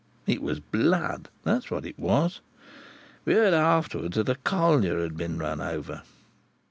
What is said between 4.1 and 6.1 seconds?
that a collier had been run over.